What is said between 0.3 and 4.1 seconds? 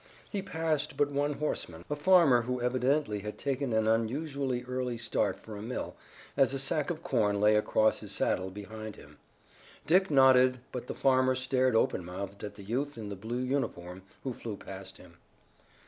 He passed but one horseman, a farmer who evidently had taken an